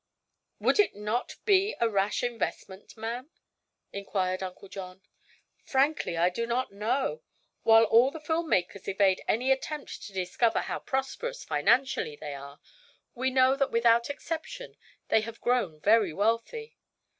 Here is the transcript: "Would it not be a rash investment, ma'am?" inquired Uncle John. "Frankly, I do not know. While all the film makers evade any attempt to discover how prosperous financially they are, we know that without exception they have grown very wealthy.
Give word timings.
"Would 0.59 0.79
it 0.79 0.95
not 0.95 1.35
be 1.45 1.75
a 1.79 1.87
rash 1.87 2.23
investment, 2.23 2.97
ma'am?" 2.97 3.29
inquired 3.93 4.41
Uncle 4.41 4.67
John. 4.67 5.03
"Frankly, 5.63 6.17
I 6.17 6.31
do 6.31 6.47
not 6.47 6.73
know. 6.73 7.21
While 7.61 7.83
all 7.83 8.09
the 8.09 8.19
film 8.19 8.49
makers 8.49 8.87
evade 8.87 9.21
any 9.27 9.51
attempt 9.51 10.01
to 10.01 10.11
discover 10.11 10.61
how 10.61 10.79
prosperous 10.79 11.43
financially 11.43 12.15
they 12.15 12.33
are, 12.33 12.59
we 13.13 13.29
know 13.29 13.55
that 13.55 13.69
without 13.69 14.09
exception 14.09 14.75
they 15.09 15.21
have 15.21 15.39
grown 15.39 15.79
very 15.79 16.13
wealthy. 16.13 16.77